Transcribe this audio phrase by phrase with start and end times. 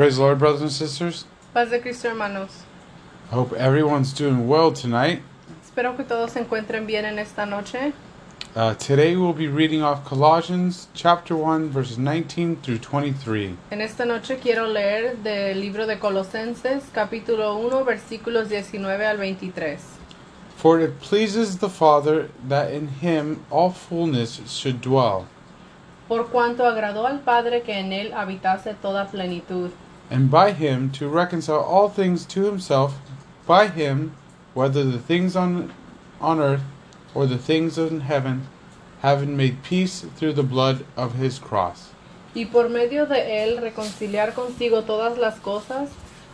[0.00, 1.26] Praise the Lord, brothers and sisters.
[1.52, 2.62] Paz de Cristo, hermanos.
[3.30, 5.20] I hope everyone's doing well tonight.
[5.62, 7.92] Espero que todos se encuentren bien en esta noche.
[8.56, 13.58] Uh, today we'll be reading off Colossians chapter 1, verses 19 through 23.
[13.70, 19.82] En esta noche quiero leer del libro de Colosenses, capítulo 1, versículos 19 al 23.
[20.56, 25.26] For it pleases the Father that in him all fullness should dwell,
[26.08, 29.70] Por cuanto agradó al Padre que en él habitase toda plenitud,
[30.10, 32.98] and by him to reconcile all things to himself,
[33.46, 34.14] by him,
[34.54, 35.72] whether the things on,
[36.20, 36.64] on earth
[37.14, 38.46] or the things in heaven,
[39.02, 41.90] having made peace through the blood of his cross.
[42.34, 45.90] y por medio de él reconciliar consigo todas las cosas,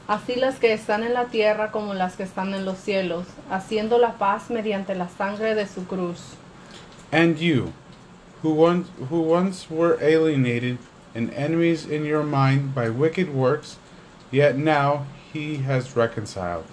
[0.09, 3.99] así las que están en la tierra como las que están en los cielos, haciendo
[3.99, 6.37] la paz mediante la sangre de su cruz.
[7.13, 7.73] And you,
[8.43, 10.79] who once, who once were alienated
[11.17, 13.79] and enemies in your mind by wicked works,
[14.31, 16.65] yet now he has reconciled.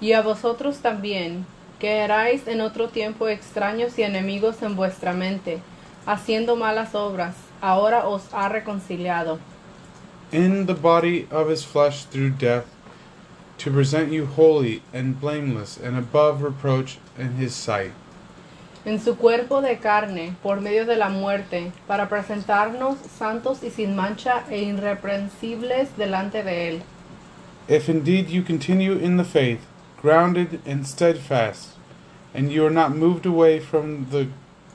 [0.00, 1.44] Y a vosotros también,
[1.78, 5.60] que erais en otro tiempo extraños y enemigos en vuestra mente,
[6.06, 9.38] haciendo malas obras, ahora os ha reconciliado,
[10.32, 12.64] In the body of his flesh through death,
[13.58, 17.92] to present you holy and blameless and above reproach in his sight.
[18.84, 23.94] En su cuerpo de carne, por medio de la muerte, para presentarnos santos y sin
[23.94, 26.82] mancha e irreprensibles delante de él.
[27.68, 29.60] If indeed you continue in the faith,
[30.00, 31.76] grounded and steadfast,
[32.34, 34.28] and you are not moved away from the,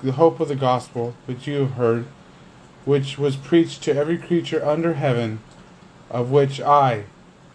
[0.03, 2.05] the hope of the gospel which you have heard,
[2.85, 5.39] which was preached to every creature under heaven,
[6.11, 7.05] of which I,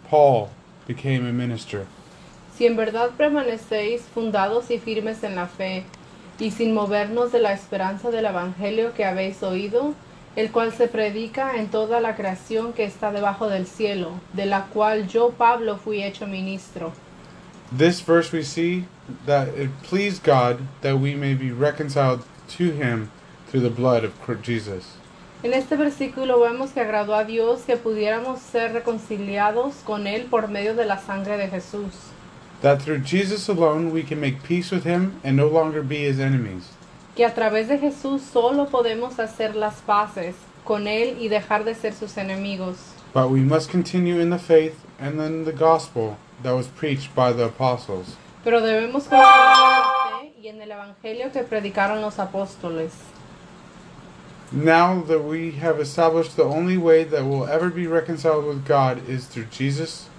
[0.09, 0.51] Paul,
[0.85, 1.87] became a minister.
[2.53, 5.85] Si en verdad permanecéis fundados y firmes en la fe,
[6.39, 9.93] y sin movernos de la esperanza del Evangelio que habéis oído,
[10.35, 14.65] el cual se predica en toda la creación que está debajo del cielo, de la
[14.67, 16.93] cual yo, Pablo, fui hecho ministro.
[17.75, 18.85] This verse we see
[19.25, 22.23] that it pleased God that we may be reconciled
[22.57, 23.09] to him
[23.49, 24.97] through the blood of Christ Jesus.
[25.43, 30.49] En este versículo vemos que agradó a Dios que pudiéramos ser reconciliados con Él por
[30.49, 31.93] medio de la sangre de Jesús.
[32.61, 36.19] That through Jesus alone we can make peace with him and no longer be his
[36.19, 36.69] enemies.
[37.15, 41.75] Que a través de Jesús solo podemos hacer las paces con Él y dejar de
[41.75, 42.77] ser sus enemigos.
[43.13, 47.33] But we must continue in the faith and in the gospel that was preached by
[47.33, 48.15] the apostles.
[48.43, 52.91] Pero debemos continuar en la fe y en el Evangelio que predicaron los apóstoles.
[54.51, 59.07] Now that we have established the only way that we'll ever be reconciled with God
[59.07, 60.09] is through Jesus,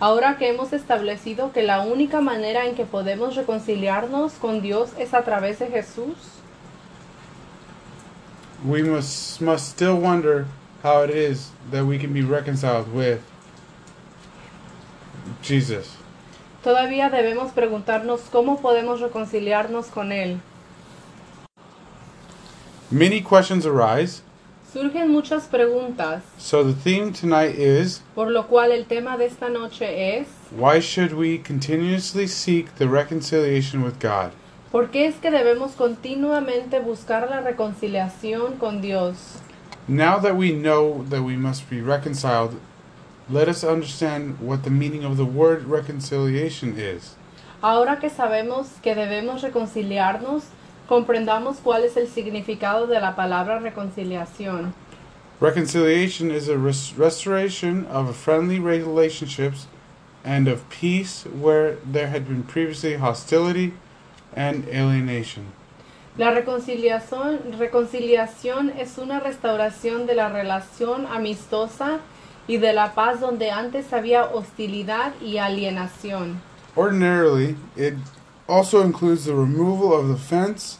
[0.00, 5.14] Ahora que hemos establecido que la única manera en que podemos reconciliarnos con Dios es
[5.14, 6.16] a través de Jesús,
[8.64, 10.46] we must must still wonder
[10.82, 13.20] how it is that we can be reconciled with
[15.42, 15.96] Jesus.
[16.64, 20.40] todavía debemos preguntarnos cómo podemos reconciliarnos con Él.
[22.90, 24.22] Many questions arise,
[24.74, 29.48] Surgen muchas preguntas, so the theme tonight is por lo cual el tema de esta
[29.48, 34.32] noche es why should we continuously seek the reconciliation with God?
[34.72, 39.38] ¿por qué es que debemos continuamente buscar la reconciliación con Dios?
[39.86, 42.58] Now that we know that we must be reconciled,
[43.30, 47.14] let us understand what the meaning of the word reconciliation is.
[47.62, 50.42] Ahora que sabemos que debemos reconciliarnos,
[50.88, 54.74] comprendamos cuál es el significado de la palabra reconciliación.
[55.40, 59.66] Reconciliation is a res- restoration of friendly relationships
[60.24, 63.72] and of peace where there had been previously hostility
[64.36, 65.44] and alienation.
[66.16, 71.98] La reconciliación, reconciliación es una restauración de la relación amistosa
[72.46, 76.40] y de la paz donde antes había hostilidad y alienación.
[76.76, 77.94] Ordinarily, it
[78.48, 80.78] also includes the removal of the fence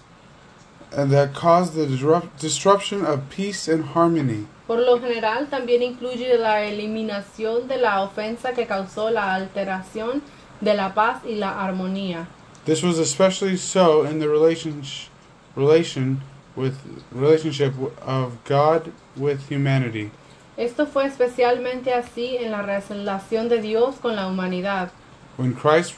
[0.92, 4.46] and that caused the disrupt- disruption of peace and harmony.
[4.66, 10.22] Por lo general también incluye la eliminación de la ofensa que causó la alteración
[10.60, 12.26] de la paz y la armonía.
[12.64, 15.10] This was especially so in the relationship
[15.56, 16.22] relation
[16.56, 16.74] with
[17.12, 20.10] relationship of God with humanity.
[20.56, 24.90] Esto fue especialmente así en la relación de Dios con la humanidad,
[25.36, 25.92] When Christ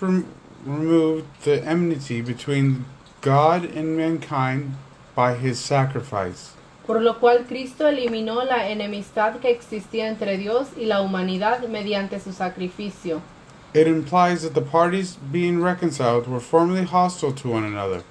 [0.67, 2.85] removed the enmity between
[3.21, 4.77] God and mankind
[5.15, 6.57] by his sacrifice.
[6.87, 12.21] por lo cual Cristo eliminó la enemistad que existía entre Dios y la humanidad mediante
[12.21, 13.21] su sacrificio.
[13.75, 18.03] It implies that the parties being reconciled were formerly hostile to one another.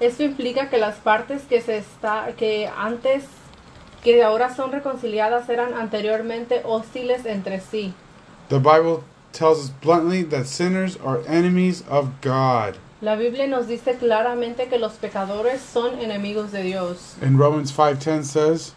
[0.00, 3.24] Esto implica que las partes que se está que antes
[4.02, 7.92] que ahora son reconciliadas eran anteriormente hostiles entre sí.
[8.48, 9.04] The Bible
[9.34, 12.78] tells us bluntly that sinners are enemies of God.
[13.02, 17.16] La Biblia nos dice claramente que los pecadores son enemigos de Dios.
[17.20, 18.74] And Romans 5:10 says,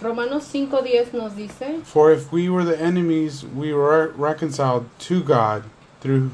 [0.00, 5.64] Romanos 5.10 nos dice, "For if we were the enemies, we were reconciled to God
[6.00, 6.30] through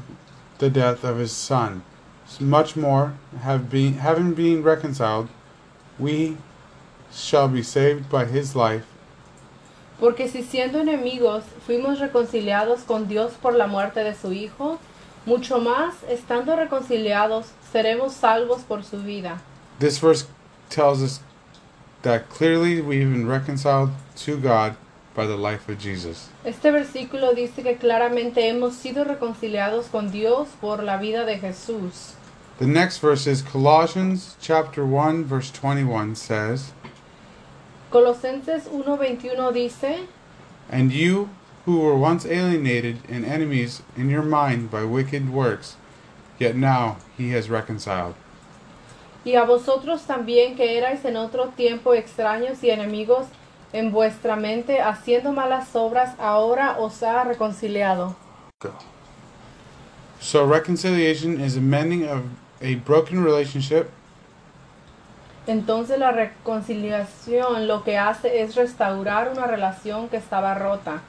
[0.57, 1.83] the death of his son.
[2.39, 5.29] Much more, have been having been reconciled,
[5.97, 6.37] we
[7.11, 8.85] shall be saved by his life."
[9.99, 14.79] Porque si siendo enemigos fuimos reconciliados con Dios por la muerte de su Hijo,
[15.25, 19.41] mucho más, estando reconciliados, seremos salvos por su vida.
[19.79, 20.25] This verse
[20.69, 21.21] tells us
[22.03, 23.91] that clearly we've been reconciled
[24.25, 24.75] to God
[25.15, 26.29] by the life of Jesus.
[26.45, 32.13] Este versículo dice que claramente hemos sido reconciliados con Dios por la vida de Jesús.
[32.59, 36.71] The next verse is Colossians chapter 1 verse 21 says,
[37.91, 40.07] Colosenses 1:21 dice,
[40.69, 41.29] And you
[41.65, 45.75] who were once alienated and enemies in your mind by wicked works,
[46.39, 48.15] yet now he has reconciled.
[49.27, 53.27] y a vosotros también que erais en otro tiempo extraños y enemigos
[53.73, 58.15] en vuestra mente, haciendo malas obras, ahora os ha reconciliado.
[60.21, 62.23] So reconciliation is a mending of
[62.61, 63.91] a broken relationship
[65.47, 71.01] Entonces la reconciliación lo que hace es restaurar una relación que estaba rota.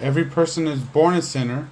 [0.00, 1.64] Every person is born a sinner,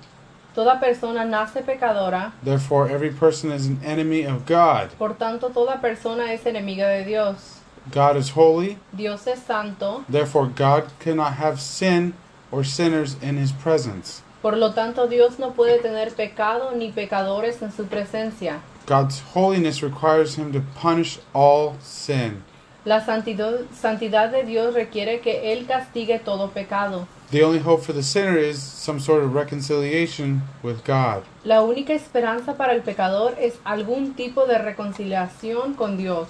[0.54, 4.88] Toda persona nace pecadora, therefore every person is an enemy of God.
[4.98, 7.60] por tanto toda persona es enemiga de Dios.
[7.94, 12.12] God is holy, Dios es santo, therefore God cannot have sin
[12.50, 14.22] or sinners in his presence.
[14.42, 18.58] por lo tanto Dios no puede tener pecado ni pecadores en su presencia.
[18.88, 22.42] God's holiness requires him to punish all sin.
[22.86, 27.06] La santidad, santidad de Dios requiere que Él castigue todo pecado.
[27.30, 31.24] The only hope for the sinner is some sort of reconciliation with God.
[31.44, 36.28] La única esperanza para el pecador es algún tipo de reconciliación con Dios.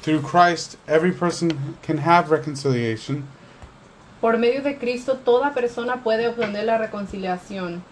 [0.00, 3.28] Through Christ, every person can have reconciliation,
[4.20, 7.82] Por medio de Cristo toda persona puede obtener la reconciliación.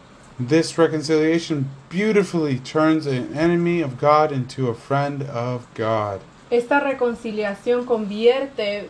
[0.41, 6.21] This reconciliation beautifully turns an enemy of God into a friend of God.
[6.51, 8.89] Esta reconciliación convierte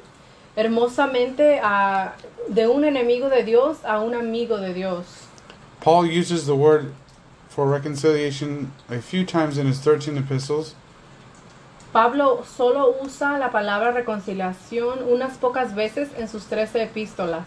[0.57, 2.13] hermosamente a,
[2.49, 5.27] de un enemigo de Dios a un amigo de Dios.
[5.81, 6.93] Paul uses the word
[7.49, 10.75] for reconciliation a few times in his 13 epistles,
[11.93, 17.47] Pablo solo usa la palabra reconciliación unas pocas veces en sus trece epístolas.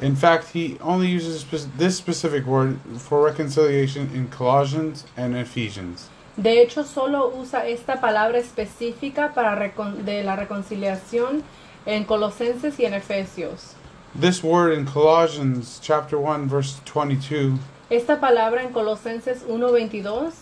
[0.00, 1.46] In fact, he only uses
[1.78, 6.10] this specific word for reconciliation in Colossians and Ephesians.
[6.36, 9.56] De hecho, solo usa esta palabra específica para
[10.04, 11.42] de la reconciliación
[11.86, 13.74] en Colosenses y en Efesios.
[14.14, 17.58] This word in Colossians chapter 1 verse 22,
[17.90, 20.32] Esta palabra en Colosenses 1:22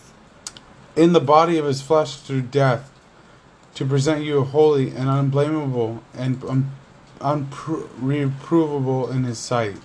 [0.97, 2.91] in the body of his flesh through death,
[3.73, 6.71] to present you holy and unblameable and un-
[7.19, 9.77] unreprovable in his sight.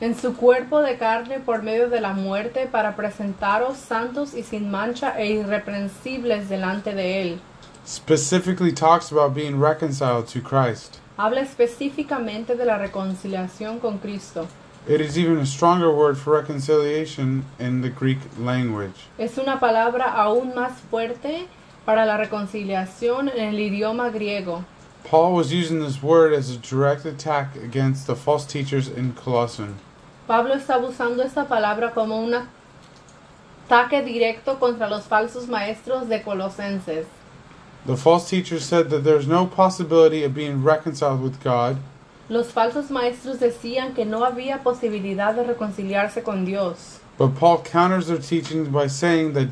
[0.00, 4.70] en su cuerpo de carne por medio de la muerte para presentaros santos y sin
[4.70, 7.40] mancha e irreprensibles delante de él.
[7.86, 10.98] Specifically talks about being reconciled to Christ.
[11.16, 14.46] Habla específicamente de la reconciliación con Cristo.
[14.88, 19.08] It is even a stronger word for reconciliation in the Greek language.
[19.18, 21.48] Es una palabra aún más fuerte
[21.84, 24.64] para la reconciliación en el idioma griego.
[25.06, 29.80] Paul was using this word as a direct attack against the false teachers in Colossians.
[30.26, 37.06] Pablo está usando esta palabra como un ataque directo contra los falsos maestros de Colosenses.
[37.86, 41.76] The false teachers said that there's no possibility of being reconciled with God,
[42.28, 46.98] Los falsos maestros decían que no había posibilidad de reconciliarse con Dios.
[47.16, 49.50] but Paul counters their teachings by saying that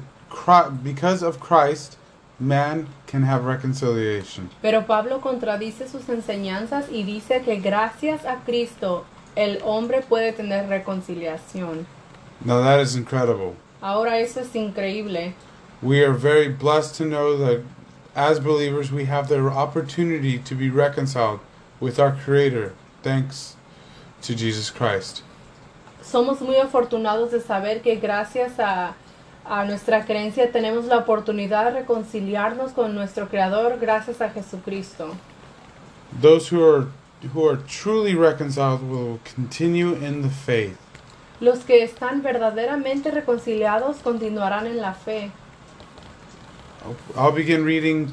[0.82, 1.96] because of Christ,
[2.38, 4.50] man can have reconciliation.
[4.62, 9.04] Pero Pablo contradice sus enseñanzas y dice que gracias a Cristo
[9.36, 11.86] el hombre puede tener reconciliación.
[12.44, 13.54] Now that is incredible.
[13.80, 15.34] Ahora eso es increíble.
[15.82, 17.62] We are very blessed to know that
[18.14, 21.40] as believers we have the opportunity to be reconciled
[21.80, 22.72] with our Creator
[23.02, 23.56] thanks
[24.22, 25.22] to Jesus Christ.
[26.02, 28.94] Somos muy afortunados de saber que gracias a,
[29.44, 35.14] a nuestra creencia tenemos la oportunidad de reconciliarnos con nuestro Creador gracias a Jesucristo.
[36.20, 36.86] Those who are
[37.34, 40.76] who are truly reconciled will continue in the faith.
[41.40, 45.30] Los que están verdaderamente reconciliados continuarán en la fe.
[47.16, 48.12] I'll begin reading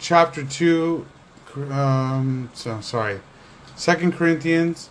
[0.00, 1.04] chapter 2
[1.70, 3.20] um so sorry.
[3.76, 4.90] 2 Corinthians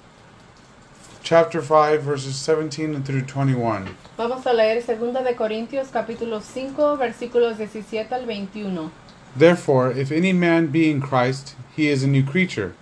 [1.24, 3.96] chapter 5 verses 17 through 21.
[4.18, 8.92] Vamos a leer 2 de Corintios capítulo 5 versículos 17 al 21.
[9.36, 12.76] Therefore, if any man be in Christ, he is a new creature.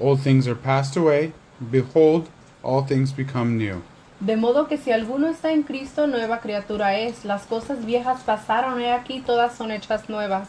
[0.00, 1.32] Old things are passed away;
[1.70, 2.30] behold,
[2.62, 3.82] all things become new.
[4.20, 7.24] De modo que si alguno está en Cristo, nueva criatura es.
[7.24, 10.48] Las cosas viejas pasaron, he aquí todas son hechas nuevas.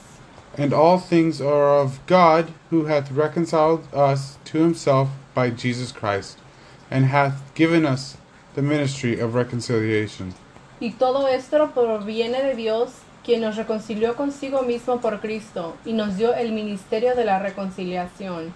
[0.55, 6.37] And all things are of God, who hath reconciled us to himself by Jesus Christ,
[6.89, 8.17] and hath given us
[8.55, 10.33] the ministry of reconciliation.
[10.81, 16.17] Y todo esto proviene de Dios, quien nos reconcilió consigo mismo por Cristo, y nos
[16.17, 18.53] dio el ministerio de la reconciliación.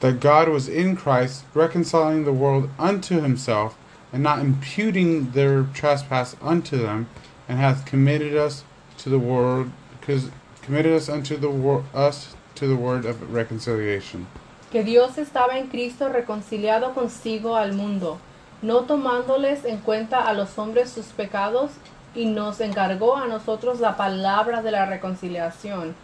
[0.00, 3.76] That God was in Christ, reconciling the world unto himself,
[4.12, 7.08] and not imputing their trespass unto them,
[7.48, 8.64] and hath committed us
[8.98, 14.26] to the world, because committed us unto the wor- us to the word of reconciliation.
[14.72, 18.18] Que Dios estaba en Cristo reconciliado consigo al mundo,
[18.62, 21.72] no tomándoles en cuenta a los hombres sus pecados,
[22.14, 25.94] y nos encargó a nosotros la palabra de la reconciliación.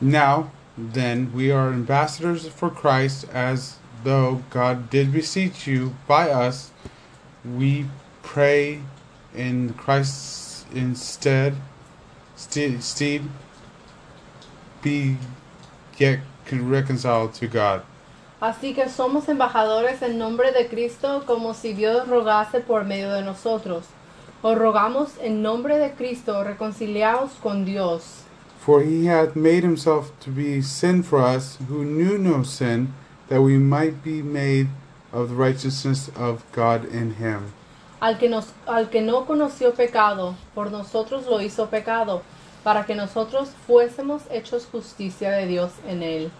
[0.00, 6.70] Now, then, we are ambassadors for Christ, as though God did beseech you by us.
[7.44, 7.86] We
[8.22, 8.80] pray
[9.34, 11.54] in Christ's stead,
[12.36, 13.22] stead
[14.82, 15.16] be
[15.98, 17.82] yet reconciled to God.
[18.40, 23.22] Así que somos embajadores en nombre de Cristo como si Dios rogase por medio de
[23.22, 23.84] nosotros.
[24.42, 28.24] Os rogamos en nombre de Cristo, reconciliaos con Dios.
[28.58, 32.92] For he hath made himself to be sin for us, who knew no sin,
[33.28, 34.68] that we might be made
[35.12, 37.52] of the righteousness of God in him.
[38.00, 42.22] Al que, nos, al que no conoció pecado, por nosotros lo hizo pecado,
[42.62, 46.30] para que nosotros fuésemos hechos justicia de Dios en él.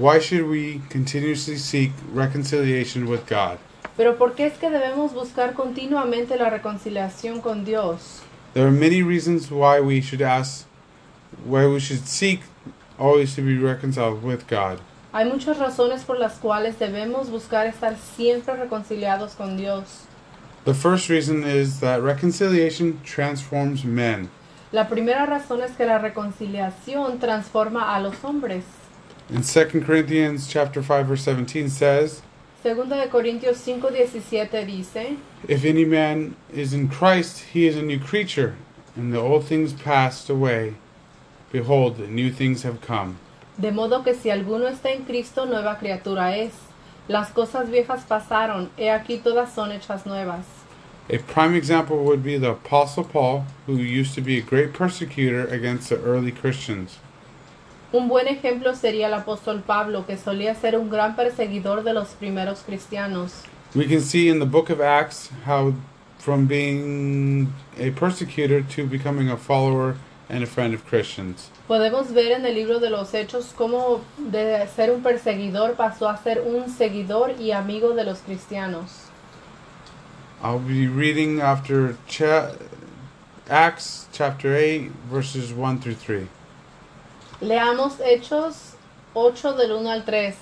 [0.00, 3.58] Why should we continuously seek reconciliation with God?
[3.98, 8.22] Pero ¿por qué es que debemos buscar continuamente la reconciliación con Dios?
[8.54, 10.64] There are many reasons why we should ask,
[11.44, 12.40] why we should seek
[12.98, 14.80] always to be reconciled with God.
[15.12, 20.06] Hay muchas razones por las cuales debemos buscar estar siempre reconciliados con Dios.
[20.64, 24.30] The first reason is that reconciliation transforms men.
[24.72, 28.64] La primera razón es que la reconciliación transforma a los hombres.
[29.32, 32.20] In 2 Corinthians chapter 5 verse 17 says,
[32.62, 38.00] Segunda de Corintios 5:17 dice, If any man is in Christ, he is a new
[38.00, 38.56] creature,
[38.96, 40.74] and the old things passed away.
[41.52, 43.18] Behold, the new things have come.
[43.56, 46.52] de modo que si alguno está en Cristo, nueva criatura es.
[47.06, 50.44] Las cosas viejas pasaron, he aquí todas son hechas nuevas.
[51.08, 55.46] A prime example would be the Apostle Paul, who used to be a great persecutor
[55.46, 56.98] against the early Christians.
[57.92, 62.08] Un buen ejemplo sería el apóstol Pablo, que solía ser un gran perseguidor de los
[62.10, 63.32] primeros cristianos.
[63.74, 65.74] We can see in the book of Acts how,
[66.18, 69.96] from being a persecutor to becoming a follower
[70.28, 71.50] and a friend of Christians.
[71.66, 76.16] Podemos ver en el libro de los Hechos cómo de ser un perseguidor pasó a
[76.16, 79.08] ser un seguidor y amigo de los cristianos.
[80.42, 82.52] I'll be reading after cha-
[83.48, 86.28] Acts chapter 8, verses 1 through 3.
[87.40, 88.74] Leamos Hechos
[89.14, 90.34] 8 del 1 al 3.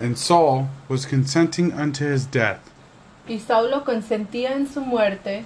[0.00, 2.60] And Saul was consenting unto his death.
[3.28, 5.44] Y Saulo consentía en su muerte.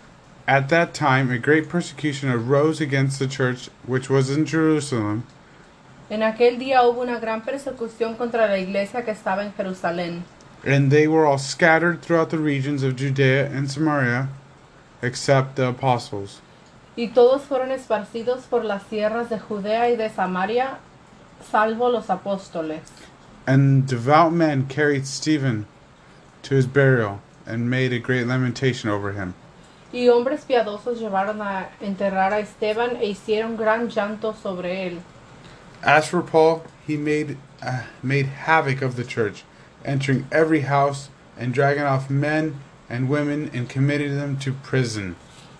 [0.49, 5.25] At that time, a great persecution arose against the church which was in Jerusalem,
[6.09, 10.23] En aquel día hubo una gran persecución contra la iglesia que estaba en Jerusalén.
[10.64, 14.28] and they were all scattered throughout the regions of Judea and Samaria,
[15.02, 16.40] except the apostles.
[16.96, 20.78] Y todos fueron esparcidos por las tierras de Judea y de Samaria,
[21.50, 22.80] salvo los apóstoles.
[23.46, 25.66] And devout men carried Stephen
[26.42, 29.34] to his burial, and made a great lamentation over him.
[29.92, 35.00] Y hombres piadosos llevaron a enterrar a Esteban e hicieron gran llanto sobre él.
[35.82, 39.44] As for Paul, he made uh, made havoc of the church,
[39.84, 45.16] entering every house and dragging off men and women and committing them to prison.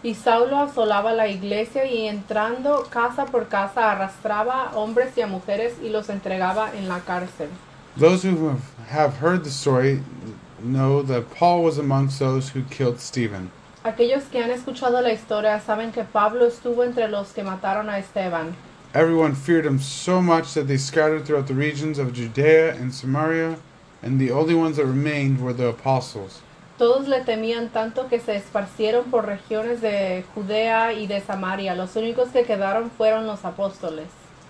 [0.07, 5.27] Y Saulo asolaba la iglesia y entrando casa por casa arrastraba a hombres y a
[5.27, 7.49] mujeres y los entregaba en la cárcel.
[7.99, 10.05] Those who have, have heard the story
[10.63, 13.51] know that Paul was amongst those who killed Stephen.
[13.83, 17.99] Aquellos que han escuchado la historia saben que Pablo estuvo entre los que mataron a
[17.99, 18.55] Esteban.
[18.95, 23.57] Everyone feared him so much that they scattered throughout the regions of Judea and Samaria,
[24.05, 26.43] and the only ones that remained were the apostles.
[26.79, 31.75] Todos le temían tanto que se esparcieron por regiones de Judea y de Samaria.
[31.75, 34.09] Los únicos que quedaron fueron los apóstoles.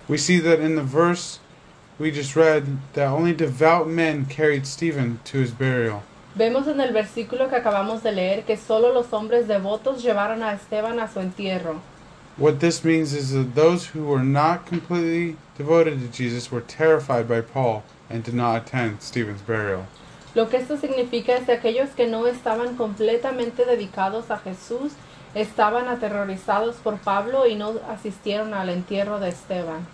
[0.09, 1.39] We see that in the verse
[1.99, 6.03] we just read that only devout men carried Stephen to his burial.
[6.35, 10.53] Vemos en el versículo que acabamos de leer que solo los hombres devotos llevaron a
[10.53, 11.81] Esteban a su entierro.
[12.37, 17.27] What this means is that those who were not completely devoted to Jesus were terrified
[17.27, 19.87] by Paul and did not attend Stephen's burial.
[20.37, 24.91] Lo que esto significa es que aquellos que no estaban completamente dedicados a Jesús
[25.33, 29.87] estaban aterrorizados por Pablo y no asistieron al entierro de Esteban.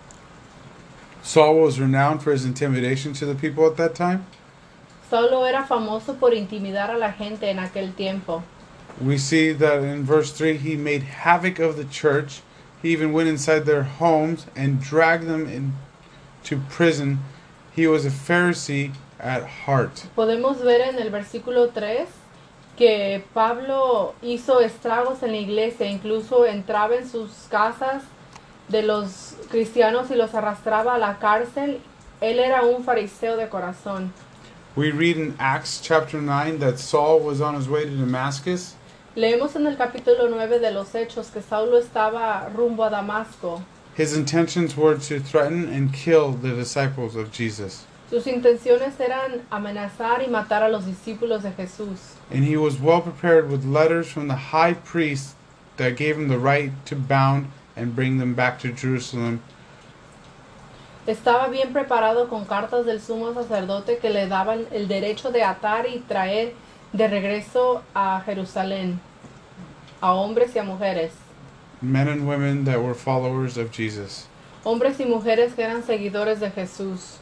[1.22, 4.26] Saul was renowned for his intimidation to the people at that time.
[5.08, 8.42] Saulo era famoso por intimidar a la gente en aquel tiempo.
[9.00, 12.42] We see that in verse 3 he made havoc of the church.
[12.82, 17.20] He even went inside their homes and dragged them into prison.
[17.74, 18.92] He was a Pharisee
[19.24, 20.04] at heart.
[20.14, 22.08] Podemos ver en el versículo 3
[22.76, 28.02] que Pablo hizo estragos en la iglesia, incluso entraba en sus casas
[28.68, 31.80] de los cristianos y los arrastraba a la cárcel.
[32.20, 34.12] Él era un fariseo de corazón.
[34.76, 38.74] We read in Acts chapter 9 that Saul was on his way to Damascus.
[39.14, 43.62] Leemos en el capítulo 9 de los Hechos que Saulo estaba rumbo a Damasco.
[43.96, 47.86] His intentions were to threaten and kill the disciples of Jesus.
[48.14, 52.14] Sus intenciones eran amenazar y matar a los discípulos de Jesús.
[52.30, 55.34] And he was well prepared with letters from the high priest
[55.78, 59.40] that gave him the right to bound and bring them back to Jerusalem.
[61.08, 65.86] Estaba bien preparado con cartas del sumo sacerdote que le daban el derecho de atar
[65.88, 66.54] y traer
[66.92, 69.00] de regreso a Jerusalén
[70.00, 71.10] a hombres y a mujeres,
[71.82, 74.28] Men and women that were followers of Jesus.
[74.62, 77.18] hombres y mujeres que eran seguidores de Jesús.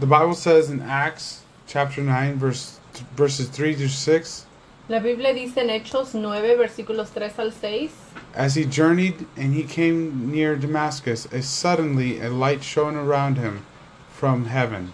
[0.00, 2.78] The Bible says in Acts chapter 9 verse,
[3.16, 4.44] verses 3 to 6
[4.88, 7.92] La Biblia dice en Hechos 9 versículos 3 al 6,
[8.34, 13.66] As he journeyed and he came near Damascus, a suddenly a light shone around him
[14.10, 14.92] from heaven.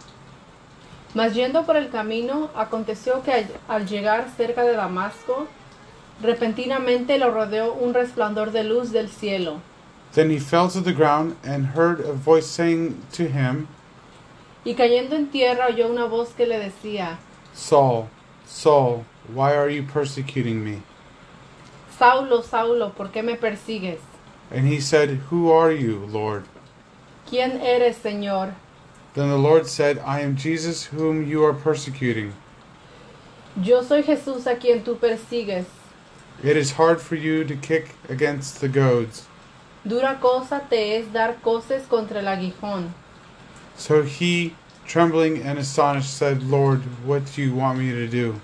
[1.15, 5.47] Mas yendo por el camino, aconteció que al- al llegar cerca de Damasco,
[6.21, 9.61] repentinamente lo rodeó un resplandor de luz del cielo.
[10.15, 13.69] Then he fell to the ground and heard a voice saying to him,
[14.65, 17.19] Y cayendo en tierra oyó una voz que le decía,
[17.53, 18.07] Saul,
[18.47, 20.83] Saul, why are you persecuting me?
[21.99, 24.01] Saulo, Saulo, ¿por qué me persigues?
[24.51, 26.45] And he said, Who are you, Lord?
[27.29, 28.55] ¿Quién eres, Señor?
[29.15, 32.33] Then the Lord said, I am Jesus whom you are persecuting.
[33.57, 35.67] Yo soy Jesús a quien tú persigues.
[36.43, 39.29] It is hard for you to kick against the goads.
[39.87, 42.93] Dura cosa te es dar coces contra el aguijón.
[43.77, 44.55] So he,
[44.87, 48.41] trembling and astonished, said, Lord, what do you want me to do?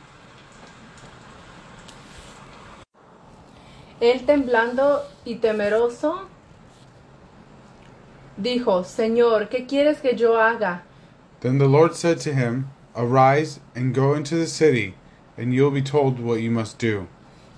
[4.00, 6.26] Él temblando y temeroso,
[8.36, 10.82] dijo, Señor, ¿qué quieres que yo haga?
[11.40, 14.94] Then the Lord said to him, Arise and go into the city,
[15.36, 17.06] and you will be told what you must do.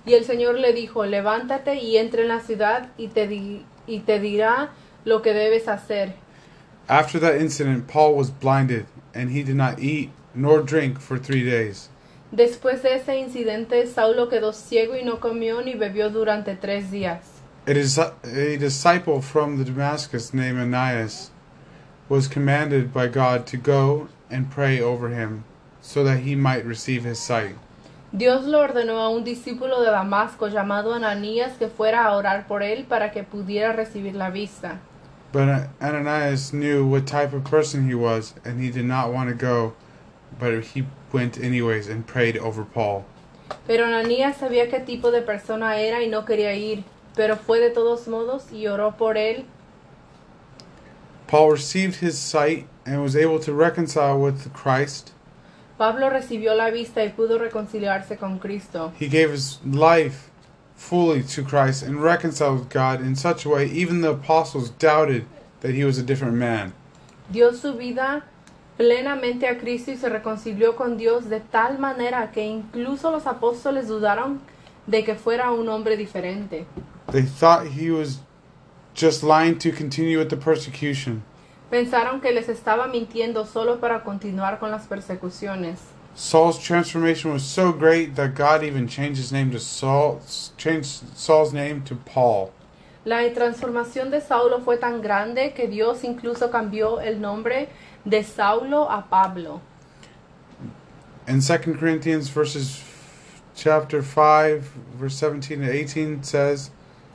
[0.05, 3.99] Y el Señor le dijo, levántate y entra en la ciudad y te, di- y
[3.99, 4.69] te dirá
[5.05, 6.15] lo que debes hacer.
[6.89, 11.43] After that incident, Paul was blinded, and he did not eat nor drink for three
[11.43, 11.89] days.
[12.33, 17.41] Después de ese incidente, Saulo quedó ciego y no comió ni bebió durante tres días.
[17.65, 18.13] It is a
[18.57, 21.29] disciple from the Damascus named Ananias
[22.09, 25.45] was commanded by God to go and pray over him
[25.79, 27.55] so that he might receive his sight.
[28.11, 32.61] Dios lo ordenó a un discípulo de Damasco llamado Ananías que fuera a orar por
[32.61, 34.79] él para que pudiera recibir la vista.
[35.33, 39.35] But Ananias knew what type of person he was, and he did not want to
[39.35, 39.73] go,
[40.39, 43.03] but he went anyways and prayed over Paul.
[43.65, 46.83] Pero Ananías sabía qué tipo de persona era y no quería ir,
[47.15, 49.45] pero fue de todos modos y oró por él.
[51.25, 55.13] Paul received his sight and was able to reconcile with Christ.
[55.79, 58.93] Pablo recibió la vista y pudo reconciliarse con Cristo.
[58.99, 60.29] He gave his life
[60.89, 65.25] fully to Christ and reconciled with God in such a way even the apostles doubted
[65.61, 66.73] that he was a different man.
[67.31, 68.23] Dio su vida
[68.77, 73.87] plenamente a Cristo y se reconcilió con Dios de tal manera que incluso los apóstoles
[73.87, 74.41] dudaron
[74.85, 76.65] de que fuera un hombre diferente.
[77.11, 78.19] They thought he was
[78.93, 81.23] just lying to continue with the persecution.
[81.71, 85.79] Pensaron que les estaba mintiendo solo para continuar con las persecuciones.
[86.15, 90.21] Saul's transformation was so great that God even changed his name to Saul,
[90.57, 92.53] changed Saul's name to Paul.
[93.05, 97.67] La transformación de Saulo fue tan grande que Dios incluso cambió el nombre
[98.07, 99.61] de Saulo a Pablo.
[101.27, 102.83] In 2 Corinthians verses
[103.55, 104.61] chapter 5
[104.95, 106.69] verse 17 to 18 says,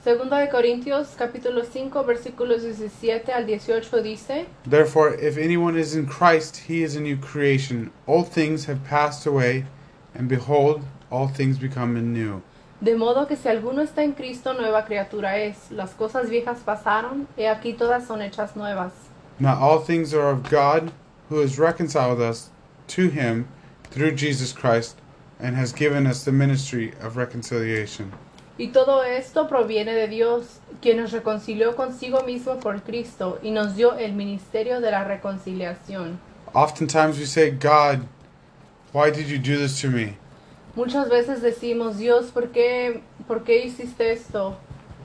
[0.05, 6.07] Segunda de Corintios capítulo 5 versículos 17 al 18 dice, Therefore, if anyone is in
[6.07, 7.91] Christ, he is a new creation.
[8.07, 9.65] Old things have passed away,
[10.15, 12.43] and behold, all things become new.
[12.81, 15.71] de modo que si alguno está en Cristo, nueva criatura es.
[15.73, 18.93] Las cosas viejas pasaron, y aquí todas son hechas nuevas.
[19.41, 20.93] Now all things are of God,
[21.29, 22.51] who has reconciled us
[22.89, 23.49] to him
[23.91, 24.97] through Jesus Christ,
[25.41, 28.13] and has given us the ministry of reconciliation.
[28.59, 33.77] Y todo esto proviene de Dios, quien nos reconcilió consigo mismo por Cristo y nos
[33.77, 36.19] dio el ministerio de la reconciliación.
[36.55, 38.01] Oftentimes we say, God,
[38.93, 40.17] why did you do this to me?
[40.75, 44.57] Muchas veces decimos, Dios, ¿por qué, ¿por qué hiciste esto?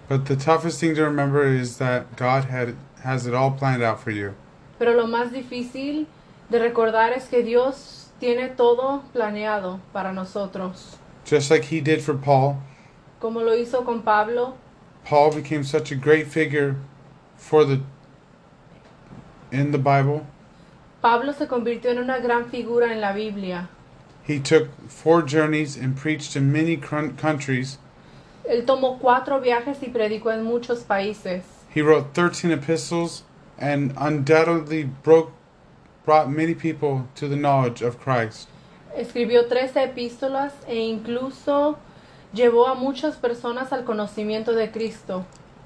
[0.09, 3.99] But the toughest thing to remember is that God had has it all planned out
[3.99, 4.33] for you.
[4.79, 6.07] Pero lo más difícil
[6.49, 10.97] de recordar es que Dios tiene todo planeado para nosotros.
[11.25, 12.57] Just like he did for Paul,
[13.23, 14.57] Como lo hizo con Pablo,
[15.05, 16.75] Paul became such a great figure
[17.37, 17.79] for the
[19.49, 20.27] in the Bible.
[21.01, 23.69] Pablo se convirtió en una gran figura en la Biblia.
[24.23, 27.77] He took four journeys and preached in many countries.
[28.43, 31.43] Él tomó cuatro viajes y predicó en muchos países.
[31.73, 33.23] He wrote 13 epistles
[33.57, 35.31] and undoubtedly broke
[36.03, 38.49] brought many people to the knowledge of Christ.
[38.93, 41.77] Escribió tres epístolas e incluso
[42.33, 45.25] llevó a muchas personas al conocimiento de Cristo.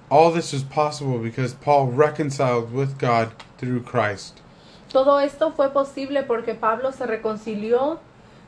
[0.10, 4.42] All this was possible because Paul reconciled with God through Christ.
[4.90, 8.00] Todo esto fue posible porque Pablo se reconcilió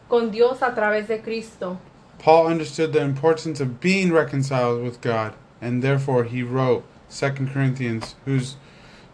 [0.07, 1.77] con Dios a través de Cristo.
[2.17, 8.15] Paul understood the importance of being reconciled with God, and therefore he wrote 2 Corinthians,
[8.25, 8.55] whose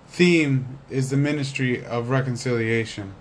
[0.08, 3.14] theme is the ministry of reconciliation.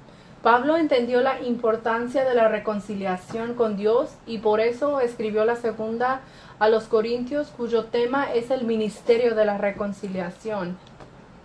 [0.44, 6.20] Pablo entendió la importancia de la reconciliación con Dios y por eso escribió la segunda
[6.58, 10.76] a los Corintios cuyo tema es el ministerio de la reconciliación.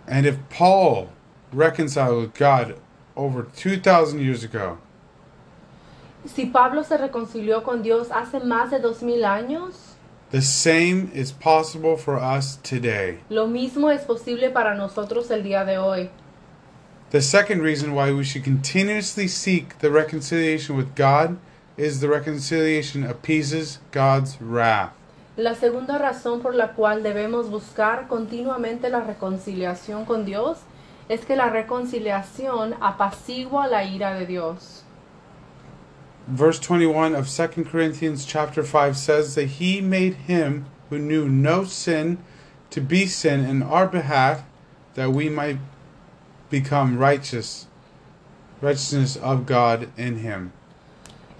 [0.06, 1.06] And if Paul
[1.50, 2.74] reconciled with God
[3.16, 4.76] over 2,000 years ago,
[6.26, 9.96] Si Pablo se reconcilió con Dios hace más de dos mil años,
[10.30, 13.18] the same is possible for us today.
[13.30, 16.10] lo mismo es posible para nosotros el día de hoy.
[17.10, 21.38] The second reason why we should continuously seek the reconciliation with God
[21.76, 24.92] is the reconciliation appeases God's wrath.
[25.36, 30.58] La segunda razón por la cual debemos buscar continuamente la reconciliación con Dios
[31.08, 34.84] es que la reconciliación apacigua la ira de Dios.
[36.28, 41.64] Verse 21 of 2 Corinthians chapter 5 says that he made him who knew no
[41.64, 42.18] sin
[42.70, 44.44] to be sin in our behalf
[44.94, 45.58] that we might
[46.50, 47.66] become righteous
[48.60, 50.52] righteousness of God in him.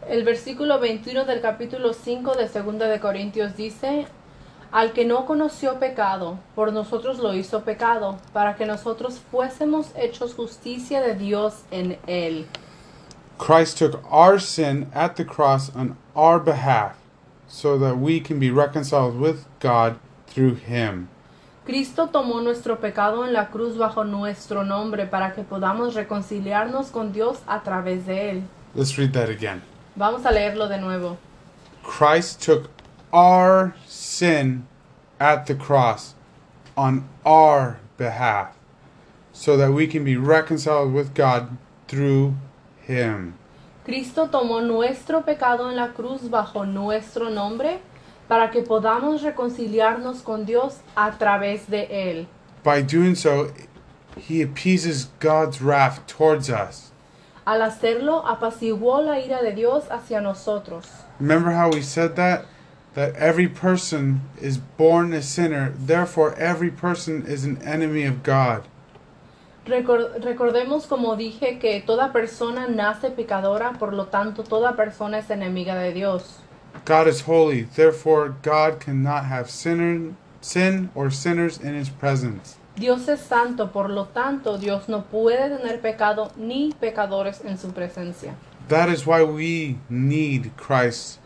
[0.09, 4.07] El versículo 21 del capítulo 5 de Segunda de Corintios dice,
[4.73, 10.35] Al que no conoció pecado, por nosotros lo hizo pecado, para que nosotros fuésemos hechos
[10.35, 12.47] justicia de Dios en él.
[13.37, 16.97] Christ took our sin at the cross on our behalf
[17.49, 21.09] so that we can be reconciled with God through him.
[21.65, 27.13] Cristo tomó nuestro pecado en la cruz bajo nuestro nombre para que podamos reconciliarnos con
[27.13, 28.43] Dios a través de él.
[28.75, 29.63] Let's read that again.
[29.95, 31.19] Vamos a leerlo de nuevo.
[31.83, 32.71] Christ took
[33.13, 34.67] our sin
[35.19, 36.15] at the cross
[36.77, 38.57] on our behalf
[39.33, 42.35] so that we can be reconciled with God through
[42.87, 43.35] him.
[43.85, 47.81] Cristo tomó nuestro pecado en la cruz bajo nuestro nombre
[48.31, 52.29] para que podamos reconciliarnos con Dios a través de él.
[52.63, 53.51] By doing so,
[54.17, 56.93] he appeases God's wrath towards us.
[57.45, 60.87] Al hacerlo, apaciguó la ira de Dios hacia nosotros.
[61.19, 62.45] Remember how we said that?
[62.95, 68.63] That every person is born a sinner, therefore, every person is an enemy of God.
[69.67, 75.31] Recor- recordemos como dije que toda persona nace pecadora, por lo tanto toda persona es
[75.31, 76.39] enemiga de Dios.
[76.85, 82.57] God is holy, therefore, God cannot have sinner, sin or sinners in his presence.
[82.77, 87.69] Dios es santo, por lo tanto Dios no puede tener pecado ni pecadores en su
[87.73, 88.35] presencia.
[88.69, 91.19] That is why we need Christ,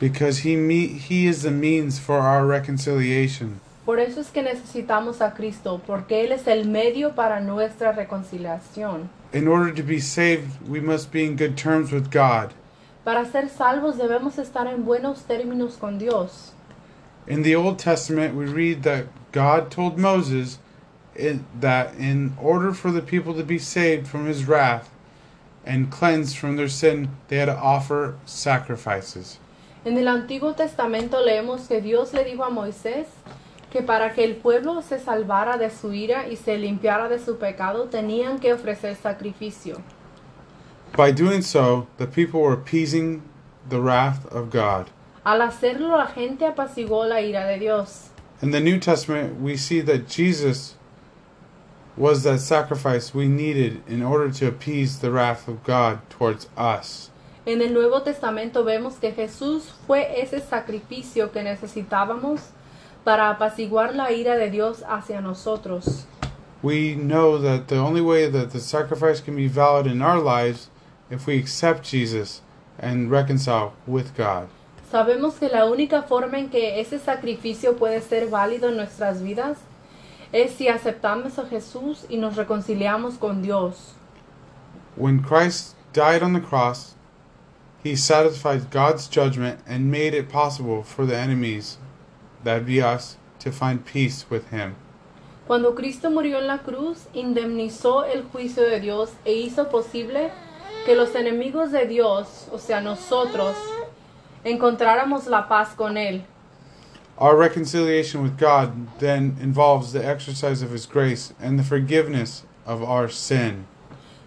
[0.00, 3.60] because he, me, he is the means for our reconciliation.
[3.84, 9.08] Por eso es que necesitamos a Cristo, porque Él es el medio para nuestra reconciliación.
[9.32, 12.52] In order to be saved, we must be in good terms with God.
[13.08, 16.52] Para ser salvos debemos estar en buenos términos con Dios.
[17.26, 20.58] In the Old Testament, we read that God told Moses
[21.58, 24.90] that in order for the people to be saved from his wrath
[25.64, 29.38] and cleansed from their sin, they had to offer sacrifices.
[29.86, 33.06] En el Antiguo Testamento leemos que Dios le dijo a Moisés
[33.72, 37.38] que para que el pueblo se salvara de su ira y se limpiara de su
[37.38, 39.78] pecado tenían que ofrecer sacrificio.
[40.96, 43.22] By doing so, the people were appeasing
[43.68, 44.90] the wrath of God.
[45.24, 48.10] Al hacerlo la gente apaciguó la ira de Dios.
[48.40, 50.74] In the New Testament, we see that Jesus
[51.96, 57.10] was that sacrifice we needed in order to appease the wrath of God towards us.
[57.44, 62.40] En el Nuevo Testamento vemos que Jesús fue ese sacrificio que necesitábamos
[63.04, 66.06] para apaciguar la ira de Dios hacia nosotros.
[66.62, 70.68] We know that the only way that the sacrifice can be valid in our lives
[71.10, 72.42] if we accept Jesus
[72.78, 74.48] and reconcile with God.
[74.90, 79.58] Sabemos que la única forma en que ese sacrificio puede ser válido en nuestras vidas
[80.32, 83.94] es si aceptamos a Jesús y nos reconciliamos con Dios.
[84.96, 86.94] When Christ died on the cross,
[87.82, 91.78] he satisfied God's judgment and made it possible for the enemies,
[92.44, 94.74] that be us, to find peace with him.
[95.46, 100.30] Cuando Cristo murió en la cruz, indemnizó el juicio de Dios e hizo posible
[100.88, 103.54] que los enemigos de Dios, o sea, nosotros,
[104.42, 106.24] encontráramos la paz con Él.
[107.18, 112.82] Our reconciliation with God then involves the exercise of his grace and the forgiveness of
[112.82, 113.66] our sin.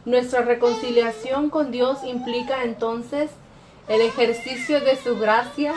[0.06, 3.32] Nuestra reconciliación con Dios implica entonces
[3.88, 5.74] el ejercicio de su gracia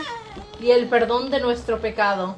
[0.61, 2.37] y el perdón de nuestro pecado.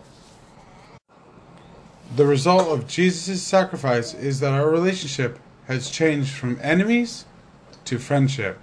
[2.14, 7.24] The result of Jesus' sacrifice is that our relationship has changed from enemies
[7.86, 8.58] to friendship.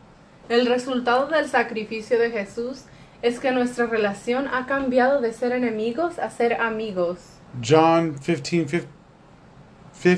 [0.49, 2.83] El resultado del sacrificio de Jesús
[3.21, 7.39] es que nuestra relación ha cambiado de ser enemigos a ser amigos.
[7.61, 8.87] John 15 fif-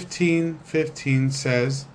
[0.10, 1.86] 15 15 says,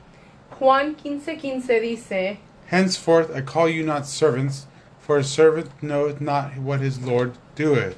[0.58, 4.66] Juan 15:15 dice, Henceforth I call you not servants,
[5.00, 7.96] for a servant knoweth not what his Lord doeth.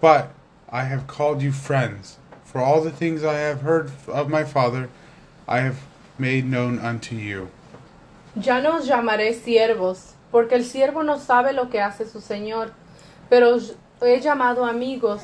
[0.00, 0.30] But
[0.70, 4.88] I have called you friends, for all the things I have heard of my Father
[5.48, 5.80] I have
[6.18, 7.48] made known unto you.
[8.40, 12.72] Ya no os llamaré siervos, porque el siervo no sabe lo que hace su señor,
[13.28, 15.20] pero os he llamado amigos,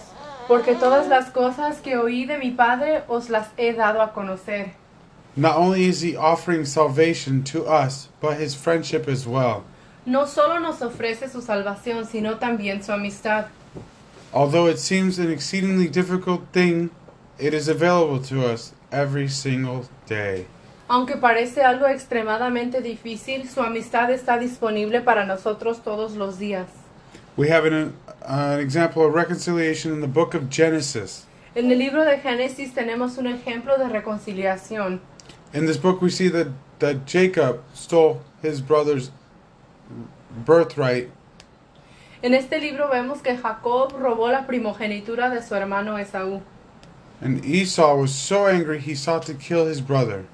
[0.49, 4.75] porque todas las cosas que oí de mi Padre os las he dado a conocer.
[5.35, 9.65] Not only is he offering salvation to us, but his friendship as well.
[10.05, 13.47] No solo nos ofrece su salvación, sino también su amistad.
[14.33, 16.91] Although it seems an exceedingly difficult thing,
[17.39, 20.47] it is available to us every single day.
[20.89, 26.67] Aunque parece algo extremadamente difícil, su amistad está disponible para nosotros todos los días.
[27.37, 27.93] We have an,
[28.27, 31.27] an example of reconciliation in the book of Genesis.
[31.55, 35.01] En el libro de Génesis tenemos un ejemplo de reconciliación.
[35.53, 39.11] In this book, we see that, that Jacob stole his brother's
[40.45, 41.11] birthright,
[42.23, 46.41] En este libro vemos que Jacob robó la primogenitura de su hermano Esaú.
[47.21, 50.25] and Esau was so angry he sought to kill his brother.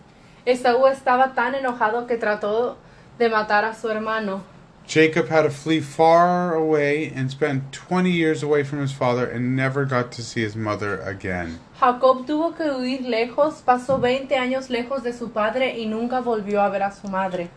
[0.45, 2.77] Esaú estaba tan enojado que trató
[3.19, 4.43] de matar a su hermano.
[4.85, 9.55] Jacob had to flee far away and spent 20 years away from his father and
[9.55, 11.61] never got to see his mother again.
[11.79, 16.61] Jacob tuvo que huir lejos, pasó 20 años lejos de su padre y nunca volvió
[16.61, 17.49] a ver a su madre.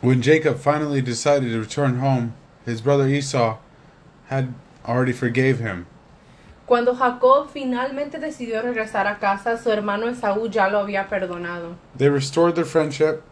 [0.00, 2.32] When Jacob finally decided to return home,
[2.64, 3.58] his brother Esau
[4.28, 4.54] had
[4.86, 5.86] already forgave him.
[6.66, 11.76] Cuando Jacob finalmente decidió regresar a casa, su hermano Esaú ya lo había perdonado.
[11.96, 13.22] They restored their friendship,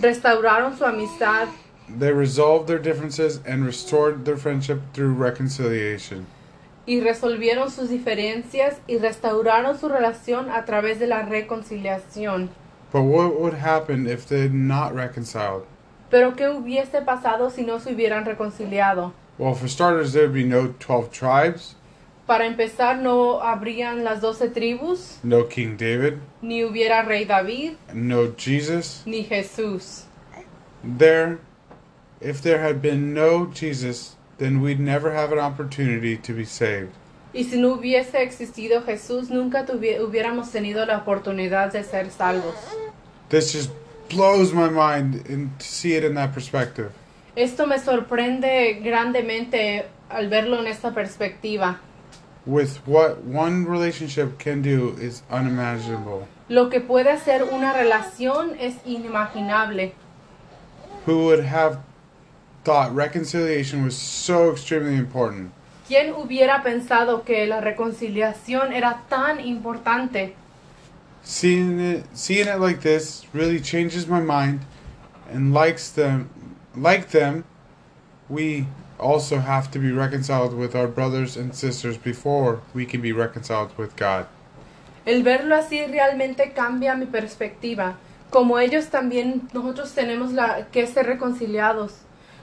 [0.00, 1.48] Restauraron su amistad
[1.88, 6.26] they resolved their differences, and restored their friendship through reconciliation.
[6.86, 12.50] y resolvieron sus diferencias y restauraron su relación a través de la reconciliación.
[12.92, 15.64] But what would happen if they had not reconciled?
[16.10, 19.12] Pero ¿qué hubiese pasado si no se hubieran reconciliado?
[19.38, 21.75] Well, for starters, there would be no 12 tribes,
[22.26, 28.34] Para empezar, no habrían las doce tribus, no King David, ni hubiera rey David, no
[28.36, 29.02] Jesus.
[29.06, 30.06] ni Jesús.
[30.82, 31.38] There,
[32.20, 36.90] if there had been no Jesus, then we'd never have an opportunity to be saved.
[37.32, 42.56] Y si no hubiese existido Jesús, nunca hubiéramos tenido la oportunidad de ser salvos.
[43.28, 43.70] This just
[44.08, 46.90] blows my mind and to see it in that perspective.
[47.36, 51.80] Esto me sorprende grandemente al verlo en esta perspectiva.
[52.46, 56.28] With what one relationship can do is unimaginable.
[56.48, 59.92] Lo que puede hacer una relación es inimaginable.
[61.06, 61.80] Who would have
[62.62, 65.52] thought reconciliation was so extremely important?
[65.88, 70.34] ¿Quién hubiera pensado que la reconciliación era tan importante?
[71.24, 74.60] Seeing it, seeing it like this really changes my mind,
[75.32, 76.30] and likes them,
[76.76, 77.44] like them,
[78.28, 78.66] we
[78.98, 83.76] also have to be reconciled with our brothers and sisters before we can be reconciled
[83.76, 84.26] with God.
[85.04, 87.96] El verlo así realmente cambia mi perspectiva.
[88.30, 91.92] Como ellos también nosotros tenemos la, que ser reconciliados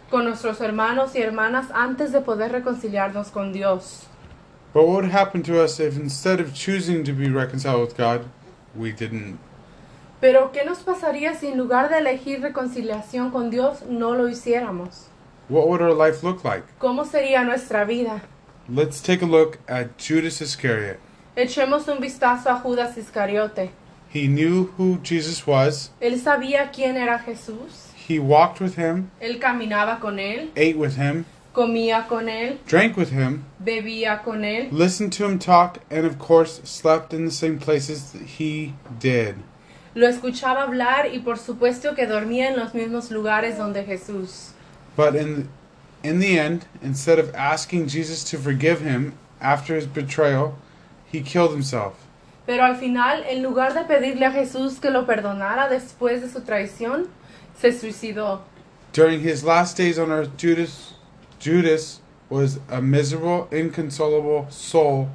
[0.09, 4.07] con nuestros hermanos y hermanas antes de poder reconciliarnos con Dios.
[4.73, 8.25] But what would happen to us if instead of choosing to be reconciled with God,
[8.75, 9.39] we didn't?
[10.21, 15.09] Pero ¿qué nos pasaría si en lugar de elegir reconciliación con Dios no lo hiciéramos?
[15.53, 16.63] What would our life look like?
[16.79, 18.23] ¿Cómo sería nuestra vida?
[18.67, 20.99] Let's take a look at Judas Iscariot.
[21.35, 23.69] Echemos un vistazo a Judas Iscariote.
[24.09, 25.91] He knew who Jesus was.
[26.01, 27.91] Él sabía quién era Jesús.
[28.07, 32.97] He walked with him, Él caminaba con él, ate with him, comía con él, drank
[32.97, 37.31] with him, bebía con él, listened to him talk, and of course slept in the
[37.31, 39.35] same places that he did.
[39.93, 44.52] lo escuchaba hablar y por supuesto que dormía en los mismos lugares donde Jesús.
[44.95, 45.49] But in
[46.03, 50.55] in the end, instead of asking Jesus to forgive him after his betrayal,
[51.09, 51.93] he killed himself.
[52.45, 56.41] Pero al final, en lugar de pedirle a Jesús que lo perdonara después de su
[56.41, 57.07] traición,
[57.57, 58.41] se suicidó.
[58.91, 60.93] During his last days on earth, Judas
[61.39, 65.09] Judas was a miserable, inconsolable soul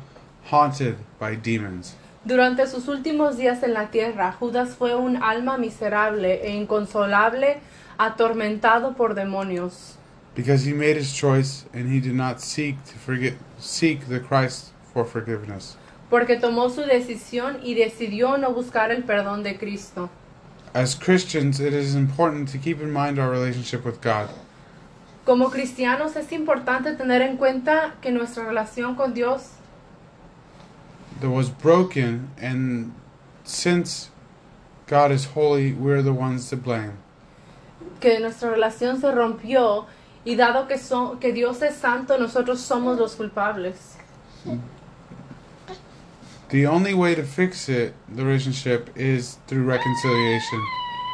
[0.51, 1.95] haunted by demons.
[2.25, 7.61] Durante sus últimos días en la tierra, Judas fue un alma miserable e inconsolable,
[7.99, 9.95] atormentado por demonios,
[10.35, 14.73] Because he made his choice and he did not seek to forget seek the Christ
[14.93, 15.77] for forgiveness.
[16.11, 20.09] porque tomó su decisión y decidió no buscar el perdón de Cristo.
[20.75, 24.29] As Christians, it is important to keep in mind our relationship with God.
[25.27, 29.51] Como cristianos es importante tener en cuenta que nuestra relación con Dios
[31.21, 32.93] that was broken, and
[33.45, 34.09] since
[34.87, 36.99] God is holy, we're the ones to blame.
[38.01, 39.87] Que nuestra relación se rompió
[40.25, 43.97] y dado que, son, que Dios es santo, nosotros somos los culpables.
[46.51, 50.61] The only way to fix it, the relationship, is through reconciliation.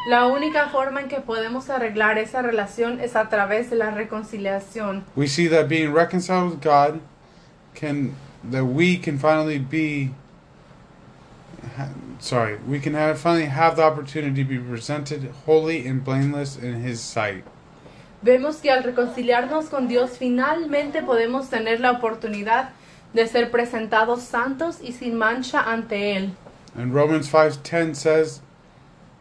[0.07, 5.03] La única forma en que podemos arreglar esa relación es a través de la reconciliación.
[5.16, 7.00] We see that being reconciled with God
[7.74, 8.14] can,
[8.50, 10.11] that we can finally be,
[11.77, 16.57] ha- sorry, we can have, finally have the opportunity to be presented holy and blameless
[16.57, 17.44] in His sight.
[18.22, 22.70] Vemos que al reconciliarnos con Dios finalmente podemos tener la oportunidad
[23.12, 26.31] de ser presentados santos y sin mancha ante Él.
[26.74, 28.40] And Romans 5:10 says,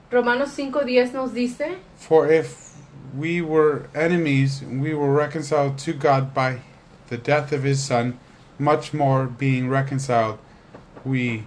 [0.10, 2.76] Romanos 5.10 nos dice, For if
[3.16, 6.62] we were enemies, we were reconciled to God by
[7.08, 8.20] the death of his Son,
[8.60, 10.38] much more being reconciled,
[11.04, 11.46] we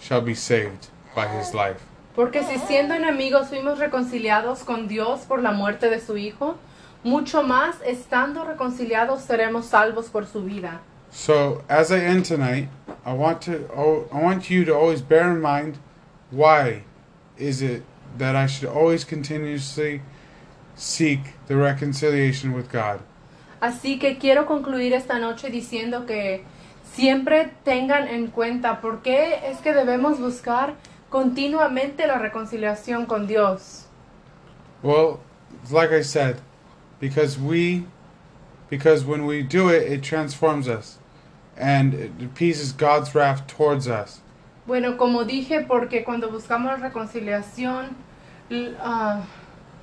[0.00, 1.80] shall be saved by his life.
[2.14, 6.56] porque si siendo enemigos fuimos reconciliados con Dios por la muerte de su Hijo,
[7.04, 10.80] mucho más estando reconciliados seremos salvos por su vida.
[11.10, 12.68] So, as I end tonight,
[13.04, 13.68] I want to
[14.12, 15.78] I want you to always bear in mind
[16.30, 16.84] why
[17.36, 17.82] is it
[18.18, 20.02] that I should always continuously
[20.76, 23.00] seek the reconciliation with God.
[23.60, 26.44] Así que quiero concluir esta noche diciendo que
[26.94, 30.74] siempre tengan en cuenta por qué es que debemos buscar
[31.08, 33.86] continuamente la reconciliación con Dios.
[34.82, 35.20] Well,
[35.70, 36.36] like I said,
[37.00, 37.84] because we,
[38.68, 40.98] because when we do it, it transforms us,
[41.56, 44.20] and it appeases God's wrath towards us.
[44.66, 47.96] Bueno, como dije, porque cuando buscamos reconciliación,
[48.80, 49.22] ah,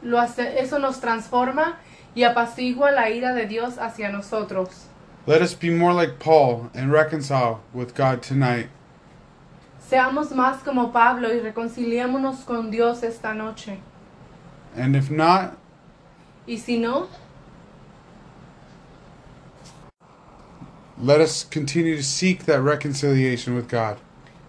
[0.02, 1.78] lo hace, eso nos transforma
[2.15, 4.87] y apacigua la ira de Dios hacia nosotros.
[5.27, 8.69] Let us be more like Paul and reconcile with God tonight.
[9.79, 13.79] Seamos más como Pablo y reconciliémonos con Dios esta noche.
[14.75, 15.57] And if not,
[16.47, 17.09] Y si no,
[20.97, 23.97] let us continue to seek that reconciliation with God.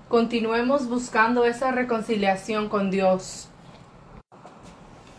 [0.08, 3.48] continuemos buscando esa reconciliación con Dios.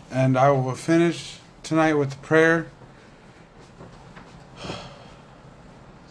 [0.09, 2.67] And I will finish tonight with prayer.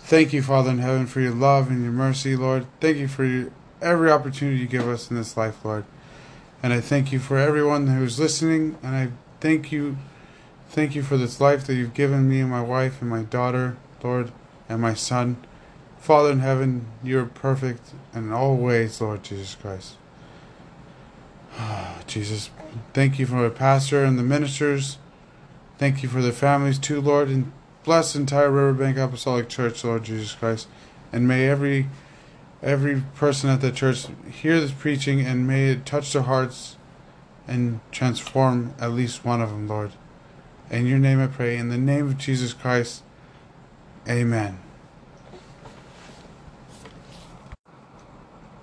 [0.08, 2.66] Thank you, Father in heaven, for your love and your mercy, Lord.
[2.80, 3.50] Thank you for your,
[3.82, 5.84] every opportunity you give us in this life, Lord.
[6.62, 9.10] And I thank you for everyone who's listening, and I
[9.42, 9.98] thank you,
[10.70, 13.76] thank you for this life that you've given me and my wife and my daughter,
[14.02, 14.32] Lord,
[14.66, 15.44] and my son.
[15.98, 19.96] Father in heaven, you're perfect in all ways, Lord Jesus Christ.
[22.06, 22.48] Jesus,
[22.94, 24.96] thank you for my pastor and the ministers.
[25.76, 27.52] Thank you for the families too, Lord, and
[27.88, 30.68] bless entire Riverbank Apostolic Church, Lord Jesus Christ.
[31.10, 31.88] And may every
[32.62, 36.76] every person at the church hear this preaching and may it touch their hearts
[37.46, 39.92] and transform at least one of them, Lord.
[40.70, 41.56] In your name I pray.
[41.56, 43.04] In the name of Jesus Christ,
[44.06, 44.58] Amen.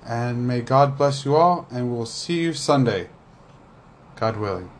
[0.05, 3.09] And may God bless you all, and we'll see you Sunday,
[4.17, 4.74] God willing.